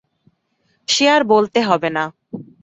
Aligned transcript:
সে 0.87 1.05
আর 1.09 1.21
বলতে 1.23 1.59
হবে 1.61 1.89
না। 1.89 2.03